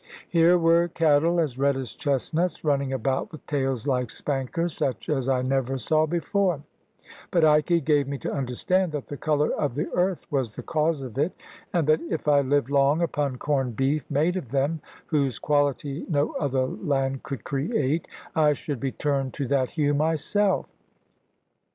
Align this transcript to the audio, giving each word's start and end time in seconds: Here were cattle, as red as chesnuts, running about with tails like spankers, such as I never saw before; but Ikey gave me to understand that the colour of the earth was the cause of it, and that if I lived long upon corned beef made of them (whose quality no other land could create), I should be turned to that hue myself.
Here 0.29 0.57
were 0.57 0.87
cattle, 0.87 1.39
as 1.39 1.59
red 1.59 1.77
as 1.77 1.93
chesnuts, 1.93 2.63
running 2.63 2.91
about 2.91 3.31
with 3.31 3.45
tails 3.45 3.85
like 3.85 4.09
spankers, 4.09 4.73
such 4.75 5.09
as 5.09 5.29
I 5.29 5.43
never 5.43 5.77
saw 5.77 6.07
before; 6.07 6.63
but 7.29 7.45
Ikey 7.45 7.81
gave 7.81 8.07
me 8.07 8.17
to 8.17 8.31
understand 8.33 8.93
that 8.93 9.05
the 9.05 9.15
colour 9.15 9.51
of 9.53 9.75
the 9.75 9.91
earth 9.93 10.25
was 10.31 10.55
the 10.55 10.63
cause 10.63 11.03
of 11.03 11.19
it, 11.19 11.33
and 11.71 11.85
that 11.85 12.01
if 12.01 12.27
I 12.27 12.41
lived 12.41 12.71
long 12.71 13.03
upon 13.03 13.35
corned 13.37 13.75
beef 13.75 14.03
made 14.09 14.37
of 14.37 14.49
them 14.49 14.81
(whose 15.05 15.37
quality 15.37 16.07
no 16.09 16.33
other 16.39 16.65
land 16.65 17.21
could 17.21 17.43
create), 17.43 18.07
I 18.35 18.53
should 18.53 18.79
be 18.79 18.93
turned 18.93 19.35
to 19.35 19.47
that 19.49 19.69
hue 19.69 19.93
myself. 19.93 20.65